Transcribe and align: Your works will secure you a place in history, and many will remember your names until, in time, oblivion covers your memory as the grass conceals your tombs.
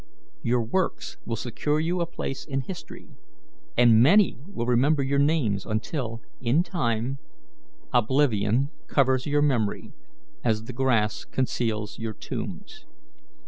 Your 0.41 0.63
works 0.63 1.17
will 1.27 1.35
secure 1.35 1.79
you 1.79 2.01
a 2.01 2.07
place 2.07 2.43
in 2.43 2.61
history, 2.61 3.07
and 3.77 4.01
many 4.01 4.35
will 4.47 4.65
remember 4.65 5.03
your 5.03 5.19
names 5.19 5.63
until, 5.63 6.23
in 6.41 6.63
time, 6.63 7.19
oblivion 7.93 8.71
covers 8.87 9.27
your 9.27 9.43
memory 9.43 9.93
as 10.43 10.63
the 10.63 10.73
grass 10.73 11.23
conceals 11.23 11.99
your 11.99 12.13
tombs. 12.13 12.87